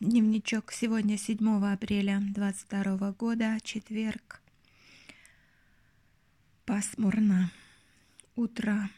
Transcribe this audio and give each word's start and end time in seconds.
Дневничок 0.00 0.72
сегодня 0.72 1.18
7 1.18 1.64
апреля 1.66 2.22
22 2.34 3.12
года, 3.12 3.58
четверг. 3.62 4.40
Пасмурно. 6.64 7.50
Утро, 8.36 8.88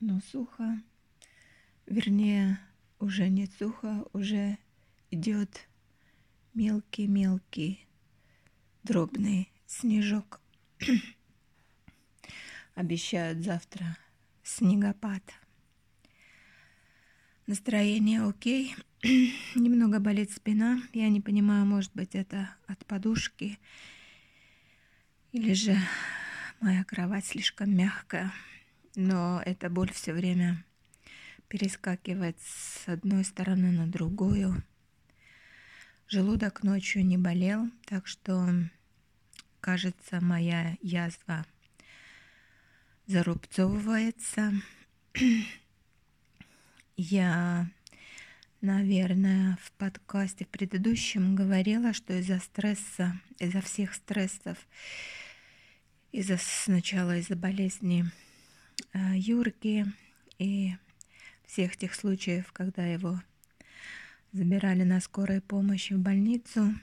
но 0.00 0.20
сухо. 0.20 0.82
Вернее, 1.86 2.58
уже 2.98 3.28
не 3.28 3.46
сухо, 3.46 4.04
уже 4.12 4.58
идет 5.10 5.66
мелкий-мелкий 6.52 7.86
дробный 8.82 9.50
снежок. 9.66 10.40
Обещают 12.74 13.42
завтра 13.42 13.96
снегопад. 14.42 15.22
Настроение 17.46 18.22
окей. 18.22 18.74
Немного 19.54 20.00
болит 20.00 20.32
спина. 20.32 20.82
Я 20.92 21.08
не 21.08 21.20
понимаю, 21.20 21.64
может 21.64 21.92
быть, 21.94 22.16
это 22.16 22.50
от 22.66 22.84
подушки. 22.86 23.60
Или 25.30 25.52
же 25.52 25.78
моя 26.60 26.82
кровать 26.82 27.24
слишком 27.24 27.72
мягкая. 27.72 28.32
Но 28.96 29.40
эта 29.46 29.70
боль 29.70 29.92
все 29.92 30.12
время 30.12 30.64
перескакивает 31.46 32.36
с 32.40 32.88
одной 32.88 33.24
стороны 33.24 33.70
на 33.70 33.86
другую. 33.86 34.64
Желудок 36.08 36.64
ночью 36.64 37.06
не 37.06 37.16
болел, 37.16 37.70
так 37.84 38.08
что, 38.08 38.54
кажется, 39.60 40.20
моя 40.20 40.76
язва 40.82 41.46
зарубцовывается. 43.06 44.52
Я, 46.98 47.66
наверное, 48.62 49.58
в 49.62 49.70
подкасте 49.72 50.46
предыдущем 50.46 51.34
говорила, 51.34 51.92
что 51.92 52.18
из-за 52.18 52.38
стресса, 52.38 53.20
из-за 53.38 53.60
всех 53.60 53.92
стрессов, 53.92 54.56
из-за 56.10 56.38
сначала 56.38 57.18
из-за 57.18 57.36
болезни 57.36 58.06
э, 58.94 58.98
Юрки 59.14 59.84
и 60.38 60.72
всех 61.44 61.76
тех 61.76 61.94
случаев, 61.94 62.50
когда 62.54 62.86
его 62.86 63.20
забирали 64.32 64.82
на 64.82 65.00
скорой 65.00 65.42
помощи 65.42 65.92
в 65.92 65.98
больницу, 65.98 66.74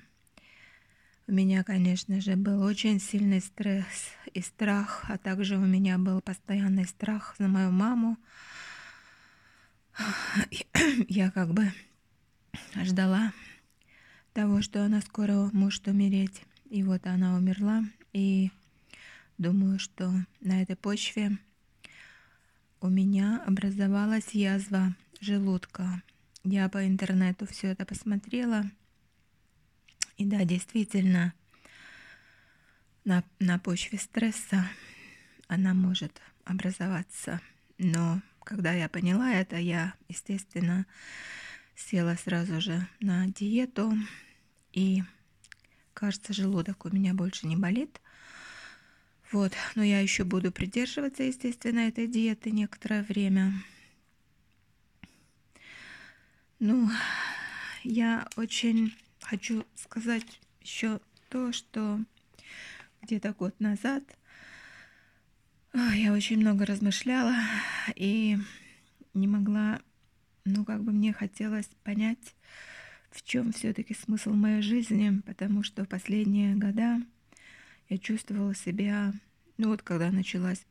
у 1.25 1.31
меня, 1.31 1.64
конечно 1.64 2.22
же, 2.22 2.36
был 2.36 2.61
очень 2.61 3.00
сильный 3.00 3.42
стресс 3.42 4.11
и 4.31 4.42
страх, 4.42 5.05
а 5.09 5.17
также 5.17 5.58
у 5.58 5.66
меня 5.66 5.98
был 5.98 6.22
постоянный 6.22 6.86
страх 6.86 7.33
за 7.39 7.48
мою 7.48 7.72
маму, 7.72 8.17
я 11.08 11.31
как 11.31 11.53
бы 11.53 11.72
ждала 12.75 13.33
того, 14.33 14.61
что 14.61 14.83
она 14.83 15.02
скоро 15.02 15.49
может 15.53 15.88
умереть. 15.88 16.41
И 16.69 16.83
вот 16.83 17.05
она 17.05 17.36
умерла. 17.36 17.83
И 18.14 18.52
думаю, 19.38 19.80
что 19.80 20.11
на 20.41 20.61
этой 20.61 20.75
почве 20.75 21.38
у 22.81 22.89
меня 22.89 23.44
образовалась 23.45 24.30
язва 24.33 24.95
желудка. 25.21 26.02
Я 26.44 26.67
по 26.67 26.86
интернету 26.86 27.45
все 27.45 27.67
это 27.67 27.86
посмотрела. 27.86 28.64
И 30.17 30.25
да, 30.25 30.44
действительно, 30.44 31.33
на, 33.05 33.23
на 33.39 33.59
почве 33.59 33.99
стресса 33.99 34.67
она 35.47 35.73
может 35.73 36.21
образоваться. 36.44 37.39
Но 37.77 38.21
когда 38.44 38.73
я 38.73 38.89
поняла 38.89 39.31
это, 39.33 39.58
я, 39.58 39.94
естественно, 40.08 40.86
села 41.75 42.16
сразу 42.16 42.61
же 42.61 42.88
на 42.99 43.27
диету. 43.27 43.94
И, 44.72 45.03
кажется, 45.94 46.33
желудок 46.33 46.86
у 46.86 46.89
меня 46.89 47.14
больше 47.14 47.47
не 47.47 47.55
болит. 47.55 48.02
Вот, 49.31 49.53
но 49.75 49.83
я 49.83 49.99
еще 49.99 50.23
буду 50.23 50.52
придерживаться, 50.52 51.23
естественно, 51.23 51.80
этой 51.80 52.08
диеты 52.08 52.52
некоторое 52.52 53.03
время. 53.03 53.53
Ну, 56.59 56.89
я 57.83 58.27
очень 58.36 58.95
хочу 59.21 59.65
сказать 59.76 60.39
еще 60.61 61.02
то, 61.30 61.52
что 61.52 61.99
где-то 63.02 63.33
год 63.33 63.59
назад 63.59 64.03
я 65.73 66.14
очень 66.14 66.39
много 66.39 66.66
размышляла 66.66 67.36
и 67.95 68.38
не 69.14 69.28
могла, 69.28 69.80
ну 70.45 70.66
как 70.66 70.84
бы 70.84 70.92
мне 70.92 71.14
хотелось 71.14 71.70
понять, 71.84 72.36
в 73.10 73.23
чем 73.23 73.52
все-таки 73.52 73.95
смысл 73.95 74.33
моей 74.33 74.62
жизни, 74.62 75.22
потому 75.26 75.64
что 75.64 75.83
в 75.83 75.88
последние 75.88 76.56
года 76.56 77.02
я 77.89 77.98
чувствовала 77.98 78.54
себя, 78.54 79.14
ну 79.58 79.70
вот 79.70 79.82
когда 79.82 80.12
началась 80.12 80.66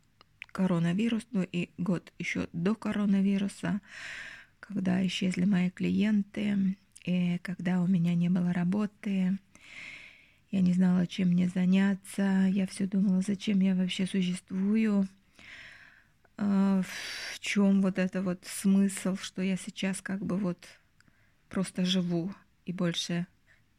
коронавирус, 0.53 1.27
ну 1.33 1.43
и 1.51 1.71
год 1.79 2.13
еще 2.19 2.49
до 2.53 2.75
коронавируса, 2.75 3.81
когда 4.61 5.05
исчезли 5.07 5.45
мои 5.45 5.71
клиенты, 5.71 6.77
и 7.05 7.39
когда 7.43 7.81
у 7.83 7.87
меня 7.87 8.15
не 8.15 8.29
было 8.29 8.53
работы, 8.53 9.39
я 10.53 10.61
не 10.61 10.75
знала, 10.75 11.07
чем 11.07 11.29
мне 11.29 11.49
заняться. 11.49 12.47
Я 12.51 12.67
все 12.67 12.87
думала, 12.87 13.23
зачем 13.23 13.61
я 13.61 13.75
вообще 13.75 14.07
существую. 14.07 15.09
А, 16.37 16.83
в 16.83 17.41
чем 17.41 17.81
вот 17.81 17.99
это 17.99 18.23
вот 18.23 18.45
смысл, 18.45 19.17
что 19.17 19.41
я 19.41 19.57
сейчас 19.57 20.03
как 20.03 20.25
бы 20.25 20.37
вот 20.37 20.59
просто 21.49 21.87
живу 21.87 22.35
и 22.67 22.73
больше 22.75 23.27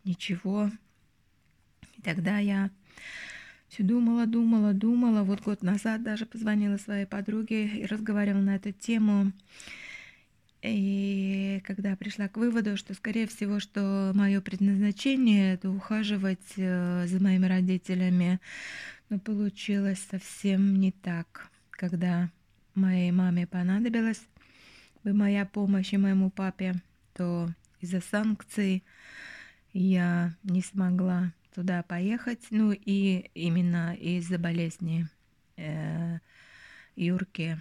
ничего. 0.03 0.71
И 1.95 2.01
тогда 2.01 2.39
я 2.39 2.71
все 3.69 3.83
думала, 3.83 4.25
думала, 4.25 4.73
думала. 4.73 5.21
Вот 5.21 5.41
год 5.41 5.61
назад 5.61 6.01
даже 6.01 6.25
позвонила 6.25 6.77
своей 6.77 7.05
подруге 7.05 7.67
и 7.67 7.85
разговаривала 7.85 8.41
на 8.41 8.55
эту 8.55 8.71
тему. 8.71 9.31
И 10.63 11.61
когда 11.65 11.97
пришла 11.97 12.29
к 12.29 12.37
выводу, 12.37 12.77
что, 12.77 12.93
скорее 12.93 13.27
всего, 13.27 13.59
что 13.59 14.13
мое 14.15 14.39
предназначение 14.39 15.55
это 15.55 15.69
ухаживать 15.69 16.53
э, 16.55 17.05
за 17.05 17.21
моими 17.21 17.45
родителями, 17.47 18.39
но 19.09 19.19
получилось 19.19 19.99
совсем 20.09 20.79
не 20.79 20.93
так. 20.93 21.49
Когда 21.69 22.29
моей 22.75 23.11
маме 23.11 23.45
понадобилась 23.45 24.21
бы 25.03 25.11
моя 25.11 25.45
помощь 25.45 25.91
и 25.91 25.97
моему 25.97 26.29
папе, 26.29 26.75
то 27.13 27.49
из-за 27.81 27.99
санкций 27.99 28.85
я 29.73 30.33
не 30.43 30.61
смогла 30.61 31.33
туда 31.53 31.83
поехать. 31.83 32.39
Ну 32.51 32.71
и 32.71 33.29
именно 33.33 33.95
из-за 33.95 34.37
болезни 34.37 35.09
э, 35.57 36.19
Юрки 36.95 37.59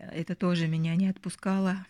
это 0.00 0.34
тоже 0.34 0.66
меня 0.66 0.96
не 0.96 1.06
отпускало 1.06 1.86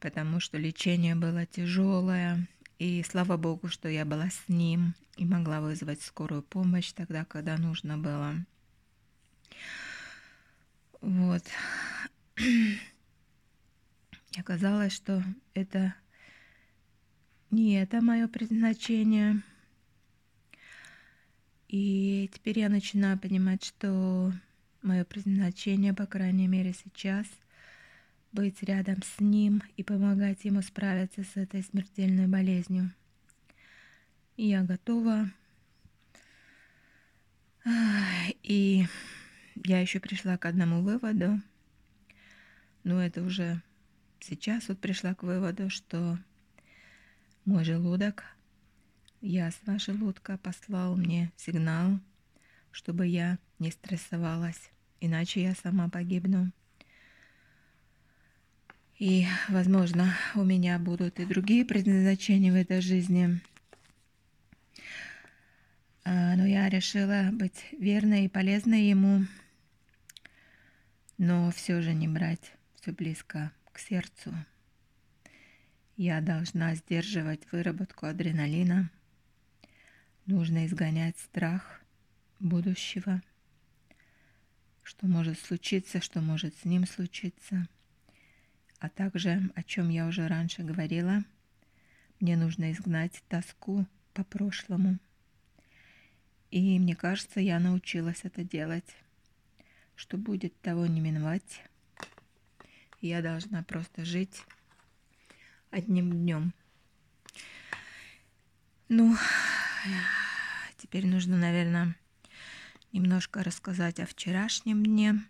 потому 0.00 0.40
что 0.40 0.58
лечение 0.58 1.14
было 1.14 1.46
тяжелое. 1.46 2.48
И 2.78 3.04
слава 3.06 3.36
богу, 3.36 3.68
что 3.68 3.88
я 3.88 4.04
была 4.04 4.30
с 4.30 4.48
ним 4.48 4.94
и 5.16 5.24
могла 5.24 5.60
вызвать 5.60 6.00
скорую 6.00 6.42
помощь 6.42 6.92
тогда, 6.92 7.24
когда 7.26 7.58
нужно 7.58 7.98
было. 7.98 8.34
Вот. 11.02 11.42
Оказалось, 14.38 14.94
что 14.94 15.22
это 15.52 15.94
не 17.50 17.74
это 17.74 18.00
мое 18.00 18.28
предназначение. 18.28 19.42
И 21.68 22.30
теперь 22.32 22.60
я 22.60 22.68
начинаю 22.68 23.18
понимать, 23.18 23.62
что 23.62 24.32
мое 24.82 25.04
предназначение, 25.04 25.92
по 25.92 26.06
крайней 26.06 26.48
мере 26.48 26.72
сейчас– 26.72 27.26
быть 28.32 28.62
рядом 28.62 29.02
с 29.02 29.20
ним 29.20 29.62
и 29.76 29.82
помогать 29.82 30.44
ему 30.44 30.62
справиться 30.62 31.24
с 31.24 31.36
этой 31.36 31.62
смертельной 31.62 32.26
болезнью. 32.26 32.92
Я 34.36 34.62
готова. 34.62 35.30
И 38.42 38.86
я 39.56 39.80
еще 39.80 40.00
пришла 40.00 40.38
к 40.38 40.46
одному 40.46 40.82
выводу. 40.82 41.40
Но 42.84 43.02
это 43.02 43.22
уже 43.22 43.62
сейчас 44.20 44.68
вот 44.68 44.78
пришла 44.78 45.14
к 45.14 45.22
выводу, 45.22 45.68
что 45.68 46.18
мой 47.44 47.64
желудок, 47.64 48.24
язва 49.20 49.78
желудка 49.78 50.38
послал 50.38 50.96
мне 50.96 51.30
сигнал, 51.36 52.00
чтобы 52.70 53.06
я 53.06 53.38
не 53.58 53.70
стрессовалась, 53.70 54.70
иначе 55.00 55.42
я 55.42 55.54
сама 55.54 55.88
погибну. 55.88 56.52
И, 59.00 59.26
возможно, 59.48 60.14
у 60.34 60.44
меня 60.44 60.78
будут 60.78 61.20
и 61.20 61.24
другие 61.24 61.64
предназначения 61.64 62.52
в 62.52 62.54
этой 62.54 62.82
жизни. 62.82 63.40
А, 66.04 66.36
но 66.36 66.44
я 66.44 66.68
решила 66.68 67.30
быть 67.32 67.64
верной 67.72 68.26
и 68.26 68.28
полезной 68.28 68.90
ему, 68.90 69.24
но 71.16 71.50
все 71.50 71.80
же 71.80 71.94
не 71.94 72.08
брать 72.08 72.52
все 72.74 72.92
близко 72.92 73.52
к 73.72 73.78
сердцу. 73.78 74.34
Я 75.96 76.20
должна 76.20 76.74
сдерживать 76.74 77.40
выработку 77.50 78.04
адреналина. 78.04 78.90
Нужно 80.26 80.66
изгонять 80.66 81.18
страх 81.18 81.80
будущего, 82.38 83.22
что 84.82 85.06
может 85.06 85.38
случиться, 85.38 86.02
что 86.02 86.20
может 86.20 86.54
с 86.58 86.66
ним 86.66 86.86
случиться. 86.86 87.66
А 88.80 88.88
также, 88.88 89.50
о 89.54 89.62
чем 89.62 89.90
я 89.90 90.06
уже 90.06 90.26
раньше 90.26 90.62
говорила, 90.62 91.22
мне 92.18 92.34
нужно 92.36 92.72
изгнать 92.72 93.22
тоску 93.28 93.86
по 94.14 94.24
прошлому. 94.24 94.98
И 96.50 96.78
мне 96.78 96.96
кажется, 96.96 97.40
я 97.40 97.60
научилась 97.60 98.20
это 98.24 98.42
делать. 98.42 98.96
Что 99.96 100.16
будет, 100.16 100.58
того 100.62 100.86
не 100.86 101.00
миновать. 101.00 101.62
Я 103.02 103.20
должна 103.20 103.62
просто 103.62 104.06
жить 104.06 104.44
одним 105.70 106.10
днем. 106.10 106.54
Ну, 108.88 109.14
теперь 110.78 111.06
нужно, 111.06 111.36
наверное, 111.36 111.94
немножко 112.92 113.42
рассказать 113.44 114.00
о 114.00 114.06
вчерашнем 114.06 114.84
дне. 114.84 115.22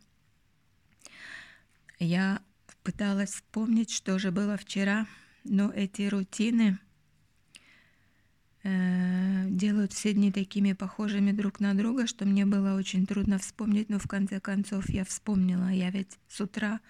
Я 1.99 2.41
пыталась 2.83 3.31
вспомнить, 3.31 3.91
что 3.91 4.19
же 4.19 4.31
было 4.31 4.57
вчера, 4.57 5.07
но 5.45 5.71
эти 5.71 6.03
рутины 6.03 6.79
э, 8.63 9.47
делают 9.49 9.93
все 9.93 10.13
дни 10.13 10.33
такими 10.33 10.73
похожими 10.73 11.33
друг 11.33 11.61
на 11.61 11.75
друга, 11.75 12.07
что 12.07 12.25
мне 12.25 12.47
было 12.47 12.77
очень 12.77 13.07
трудно 13.07 13.39
вспомнить, 13.39 13.89
но 13.89 13.99
в 13.99 14.07
конце 14.07 14.41
концов 14.41 14.89
я 14.89 15.05
вспомнила. 15.05 15.69
Я 15.69 15.91
ведь 15.91 16.19
с 16.29 16.41
утра 16.41 16.81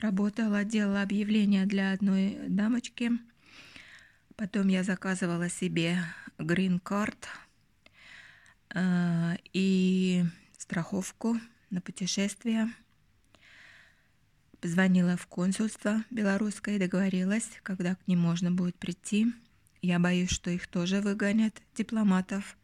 работала, 0.00 0.64
делала 0.64 1.02
объявление 1.02 1.66
для 1.66 1.92
одной 1.92 2.38
дамочки. 2.48 3.12
Потом 4.36 4.68
я 4.68 4.82
заказывала 4.82 5.48
себе 5.48 5.98
грин-карт 6.38 7.28
э, 8.74 9.36
и 9.52 10.24
страховку 10.58 11.40
на 11.70 11.80
путешествие. 11.80 12.70
Позвонила 14.60 15.16
в 15.16 15.26
консульство 15.26 16.02
белорусское 16.10 16.76
и 16.76 16.78
договорилась, 16.78 17.48
когда 17.62 17.94
к 17.94 18.06
ним 18.06 18.20
можно 18.20 18.50
будет 18.50 18.76
прийти. 18.76 19.32
Я 19.82 19.98
боюсь, 19.98 20.30
что 20.30 20.50
их 20.50 20.66
тоже 20.66 21.00
выгонят, 21.00 21.60
дипломатов, 21.76 22.56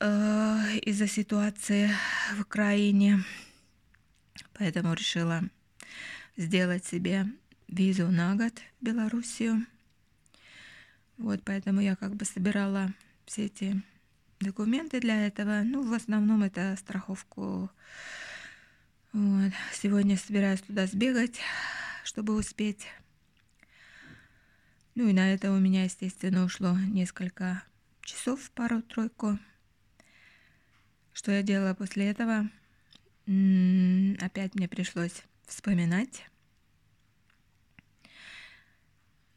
э, 0.00 0.78
из-за 0.82 1.06
ситуации 1.06 1.90
в 2.36 2.40
Украине. 2.42 3.24
Поэтому 4.54 4.94
решила 4.94 5.42
сделать 6.36 6.84
себе 6.84 7.26
визу 7.68 8.08
на 8.08 8.34
год 8.34 8.54
в 8.80 8.84
Белоруссию. 8.84 9.66
Вот, 11.18 11.42
поэтому 11.44 11.80
я 11.80 11.96
как 11.96 12.14
бы 12.14 12.24
собирала 12.24 12.92
все 13.26 13.46
эти 13.46 13.82
документы 14.40 15.00
для 15.00 15.26
этого. 15.26 15.62
Ну, 15.64 15.82
в 15.82 15.92
основном 15.92 16.42
это 16.42 16.76
страховку. 16.78 17.70
Вот. 19.12 19.52
Сегодня 19.72 20.16
собираюсь 20.16 20.60
туда 20.60 20.86
сбегать, 20.86 21.40
чтобы 22.04 22.34
успеть. 22.34 22.86
Ну 24.94 25.08
и 25.08 25.12
на 25.12 25.32
это 25.32 25.52
у 25.52 25.58
меня, 25.58 25.84
естественно, 25.84 26.44
ушло 26.44 26.76
несколько 26.76 27.62
часов, 28.02 28.50
пару-тройку. 28.50 29.38
Что 31.12 31.32
я 31.32 31.42
делала 31.42 31.74
после 31.74 32.10
этого? 32.10 32.48
опять 34.20 34.54
мне 34.54 34.68
пришлось 34.68 35.22
вспоминать. 35.46 36.24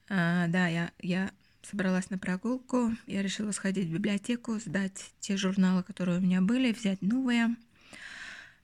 А, 0.07 0.47
да, 0.47 0.67
я, 0.67 0.91
я 1.01 1.31
собралась 1.61 2.09
на 2.09 2.17
прогулку, 2.17 2.95
я 3.07 3.21
решила 3.21 3.51
сходить 3.51 3.87
в 3.87 3.93
библиотеку, 3.93 4.59
сдать 4.59 5.13
те 5.19 5.35
журналы, 5.35 5.83
которые 5.83 6.19
у 6.19 6.21
меня 6.21 6.41
были, 6.41 6.71
взять 6.71 7.01
новые. 7.01 7.55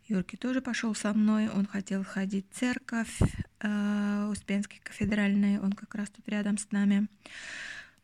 Юрки 0.07 0.37
тоже 0.37 0.61
пошел 0.61 0.95
со 0.95 1.13
мной, 1.13 1.49
он 1.49 1.65
хотел 1.65 2.05
ходить 2.05 2.45
в 2.49 2.55
церковь 2.57 3.19
э, 3.59 4.27
Успенский 4.31 4.79
кафедральный, 4.81 5.59
он 5.59 5.73
как 5.73 5.95
раз 5.95 6.09
тут 6.09 6.29
рядом 6.29 6.57
с 6.57 6.71
нами. 6.71 7.07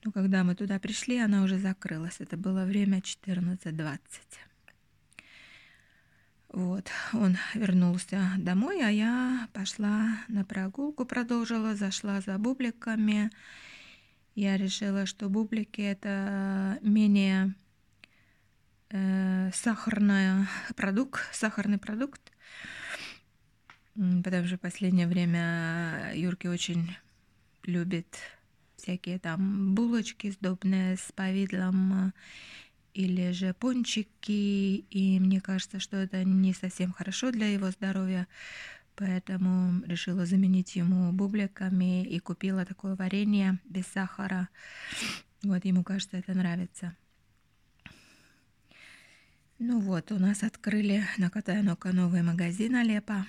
Но 0.03 0.11
когда 0.11 0.43
мы 0.43 0.53
туда 0.53 0.79
пришли, 0.79 1.17
она 1.17 1.43
уже 1.43 1.57
закрылась. 1.57 2.17
Это 2.19 2.35
было 2.35 2.65
время 2.65 2.99
14.20. 2.99 4.09
Вот, 6.49 6.89
он 7.13 7.37
вернулся 7.53 8.33
домой, 8.37 8.81
а 8.83 8.89
я 8.89 9.47
пошла 9.53 10.17
на 10.27 10.43
прогулку, 10.43 11.05
продолжила, 11.05 11.73
зашла 11.73 12.19
за 12.19 12.37
бубликами. 12.37 13.31
Я 14.35 14.57
решила, 14.57 15.05
что 15.05 15.29
бублики 15.29 15.81
это 15.81 16.79
менее 16.81 17.55
э, 18.93 19.51
сахарный 19.53 20.47
продукт, 20.75 21.21
сахарный 21.33 21.77
продукт, 21.77 22.21
потому 23.95 24.47
что 24.47 24.57
в 24.57 24.61
последнее 24.61 25.07
время 25.07 26.13
Юрки 26.15 26.47
очень 26.47 26.95
любит 27.63 28.17
всякие 28.77 29.19
там 29.19 29.75
булочки 29.75 30.31
сдобные 30.31 30.97
с 30.97 31.11
повидлом 31.11 32.13
или 32.93 33.31
же 33.31 33.53
пончики, 33.53 34.85
и 34.89 35.19
мне 35.19 35.41
кажется, 35.41 35.79
что 35.79 35.97
это 35.97 36.23
не 36.23 36.53
совсем 36.53 36.93
хорошо 36.93 37.31
для 37.31 37.47
его 37.47 37.71
здоровья, 37.71 38.27
поэтому 38.95 39.83
решила 39.85 40.25
заменить 40.25 40.75
ему 40.75 41.11
бубликами 41.11 42.05
и 42.05 42.19
купила 42.19 42.65
такое 42.65 42.95
варенье 42.95 43.57
без 43.65 43.87
сахара. 43.87 44.49
Вот 45.41 45.65
ему 45.65 45.83
кажется, 45.83 46.17
это 46.17 46.33
нравится. 46.33 46.95
Ну 49.65 49.79
вот, 49.79 50.11
у 50.11 50.19
нас 50.19 50.43
открыли 50.43 51.05
на 51.17 51.29
Катайнока 51.29 51.93
новый 51.93 52.21
магазин 52.21 52.75
Алеппо, 52.75 53.25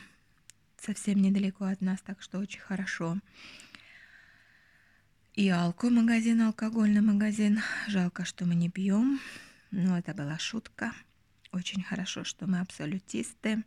совсем 0.77 1.23
недалеко 1.23 1.67
от 1.67 1.81
нас, 1.81 2.01
так 2.01 2.21
что 2.21 2.41
очень 2.41 2.59
хорошо. 2.59 3.21
И 5.35 5.49
алко 5.49 5.91
магазин, 5.91 6.43
алкогольный 6.43 7.03
магазин. 7.03 7.61
Жалко, 7.87 8.25
что 8.25 8.47
мы 8.47 8.57
не 8.57 8.69
пьем. 8.69 9.21
Но 9.71 9.97
это 9.97 10.13
была 10.13 10.37
шутка. 10.41 10.93
Очень 11.53 11.85
хорошо, 11.85 12.25
что 12.25 12.49
мы 12.49 12.59
абсолютисты. 12.59 13.63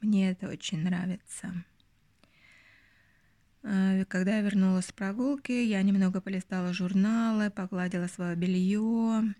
Мне 0.00 0.30
это 0.30 0.48
очень 0.48 0.84
нравится. 0.84 1.64
Э, 3.64 4.04
когда 4.04 4.36
я 4.36 4.42
вернулась 4.42 4.86
с 4.86 4.92
прогулки, 4.92 5.50
я 5.50 5.82
немного 5.82 6.20
полистала 6.20 6.72
журналы, 6.72 7.50
погладила 7.50 8.06
свое 8.06 8.36
белье. 8.36 9.34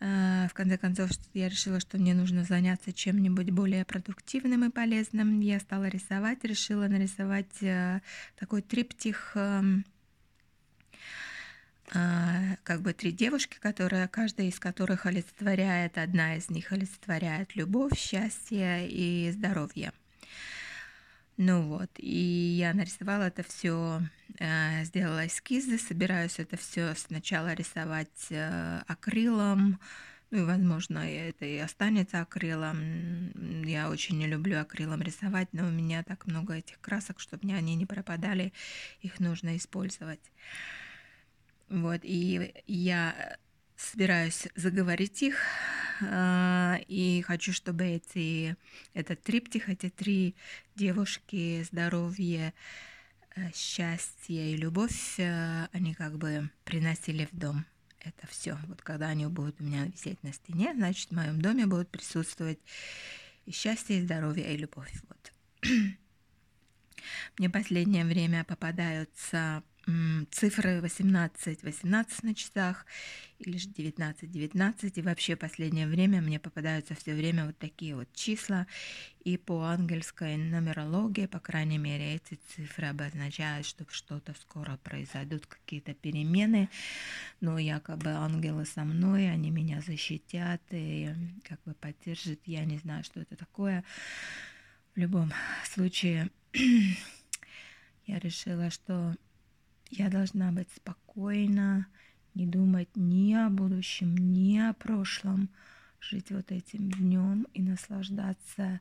Э, 0.00 0.46
в 0.48 0.54
конце 0.54 0.76
концов, 0.76 1.10
я 1.32 1.48
решила, 1.48 1.80
что 1.80 1.98
мне 1.98 2.14
нужно 2.14 2.44
заняться 2.44 2.92
чем-нибудь 2.92 3.50
более 3.50 3.84
продуктивным 3.84 4.64
и 4.64 4.70
полезным. 4.70 5.40
Я 5.40 5.60
стала 5.60 5.88
рисовать, 5.88 6.44
решила 6.44 6.88
нарисовать 6.88 7.62
э, 7.62 8.00
такой 8.36 8.62
триптих 8.62 9.32
эм, 9.34 9.84
а, 11.92 12.56
как 12.62 12.80
бы 12.80 12.92
три 12.92 13.12
девушки, 13.12 13.58
которые, 13.60 14.08
каждая 14.08 14.48
из 14.48 14.58
которых 14.58 15.06
олицетворяет, 15.06 15.98
одна 15.98 16.36
из 16.36 16.48
них 16.50 16.72
олицетворяет 16.72 17.54
любовь, 17.56 17.96
счастье 17.96 18.88
и 18.88 19.30
здоровье. 19.30 19.92
Ну 21.36 21.62
вот, 21.62 21.90
и 21.96 22.56
я 22.58 22.72
нарисовала 22.74 23.24
это 23.24 23.42
все, 23.42 24.02
э, 24.38 24.84
сделала 24.84 25.26
эскизы, 25.26 25.78
собираюсь 25.78 26.38
это 26.38 26.56
все 26.56 26.94
сначала 26.94 27.54
рисовать 27.54 28.26
э, 28.30 28.82
акрилом, 28.86 29.80
ну 30.30 30.42
и, 30.42 30.44
возможно, 30.44 30.98
это 30.98 31.44
и 31.44 31.58
останется 31.58 32.20
акрилом. 32.20 33.64
Я 33.64 33.90
очень 33.90 34.18
не 34.18 34.28
люблю 34.28 34.60
акрилом 34.60 35.02
рисовать, 35.02 35.48
но 35.52 35.66
у 35.66 35.70
меня 35.70 36.04
так 36.04 36.26
много 36.26 36.54
этих 36.54 36.80
красок, 36.80 37.18
чтобы 37.18 37.52
они 37.52 37.74
не 37.74 37.86
пропадали, 37.86 38.52
их 39.00 39.18
нужно 39.18 39.56
использовать. 39.56 40.32
Вот, 41.68 42.00
и 42.04 42.54
я 42.68 43.36
собираюсь 43.76 44.46
заговорить 44.54 45.22
их, 45.22 45.36
и 46.02 47.24
хочу, 47.26 47.52
чтобы 47.52 47.84
эти, 47.84 48.56
этот 48.94 49.22
триптих, 49.22 49.68
эти 49.68 49.90
три 49.90 50.34
девушки, 50.74 51.62
здоровье, 51.62 52.52
э, 53.36 53.50
счастье 53.54 54.52
и 54.52 54.56
любовь, 54.56 55.18
э, 55.18 55.68
они 55.72 55.94
как 55.94 56.18
бы 56.18 56.50
приносили 56.64 57.28
в 57.30 57.36
дом. 57.36 57.64
Это 58.00 58.26
все. 58.26 58.58
Вот 58.66 58.82
когда 58.82 59.08
они 59.08 59.26
будут 59.26 59.60
у 59.60 59.64
меня 59.64 59.86
висеть 59.86 60.22
на 60.22 60.32
стене, 60.32 60.74
значит, 60.74 61.10
в 61.10 61.14
моем 61.14 61.40
доме 61.40 61.66
будут 61.66 61.88
присутствовать 61.90 62.58
и 63.46 63.50
счастье, 63.50 63.98
и 63.98 64.02
здоровье, 64.02 64.52
и 64.52 64.56
любовь. 64.56 64.92
Вот. 65.08 65.32
Мне 67.38 67.50
последнее 67.50 68.04
время 68.04 68.44
попадаются 68.44 69.62
цифры 70.30 70.80
18, 70.80 71.62
18 71.62 72.22
на 72.22 72.34
часах 72.34 72.86
или 73.38 73.58
же 73.58 73.68
19, 73.68 74.30
19. 74.30 74.98
И 74.98 75.02
вообще 75.02 75.36
в 75.36 75.40
последнее 75.40 75.86
время 75.86 76.22
мне 76.22 76.38
попадаются 76.38 76.94
все 76.94 77.14
время 77.14 77.46
вот 77.46 77.58
такие 77.58 77.94
вот 77.94 78.08
числа. 78.14 78.66
И 79.24 79.36
по 79.36 79.62
ангельской 79.64 80.36
нумерологии, 80.36 81.26
по 81.26 81.38
крайней 81.38 81.78
мере, 81.78 82.14
эти 82.14 82.38
цифры 82.54 82.88
обозначают, 82.88 83.66
что 83.66 83.84
что-то 83.88 84.34
скоро 84.40 84.78
произойдут, 84.82 85.46
какие-то 85.46 85.94
перемены. 85.94 86.70
Но 87.40 87.58
якобы 87.58 88.10
ангелы 88.10 88.64
со 88.64 88.84
мной, 88.84 89.30
они 89.30 89.50
меня 89.50 89.80
защитят 89.80 90.62
и 90.70 91.14
как 91.42 91.62
бы 91.64 91.74
поддержат. 91.74 92.40
Я 92.46 92.64
не 92.64 92.78
знаю, 92.78 93.04
что 93.04 93.20
это 93.20 93.36
такое. 93.36 93.84
В 94.94 94.98
любом 94.98 95.32
случае, 95.64 96.30
я 98.06 98.18
решила, 98.18 98.70
что 98.70 99.14
я 99.96 100.10
должна 100.10 100.50
быть 100.50 100.68
спокойна, 100.74 101.86
не 102.34 102.46
думать 102.46 102.88
ни 102.96 103.32
о 103.34 103.48
будущем, 103.48 104.16
ни 104.16 104.58
о 104.58 104.72
прошлом, 104.72 105.48
жить 106.00 106.30
вот 106.30 106.50
этим 106.50 106.90
днем 106.90 107.46
и 107.54 107.62
наслаждаться 107.62 108.80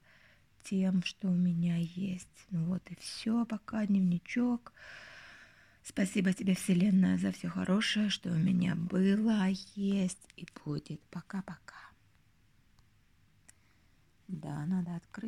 тем, 0.63 1.03
что 1.03 1.27
у 1.27 1.35
меня 1.35 1.77
есть. 1.77 2.47
Ну 2.49 2.65
вот 2.65 2.81
и 2.89 2.95
все, 2.95 3.45
пока 3.45 3.85
дневничок. 3.85 4.73
Спасибо 5.83 6.33
тебе, 6.33 6.55
Вселенная, 6.55 7.17
за 7.17 7.31
все 7.31 7.47
хорошее, 7.47 8.09
что 8.09 8.29
у 8.31 8.37
меня 8.37 8.73
было, 8.75 9.47
есть 9.75 10.27
и 10.35 10.47
будет. 10.65 11.01
Пока-пока. 11.11 11.75
Да, 14.27 14.65
надо 14.65 14.95
открыть. 14.95 15.13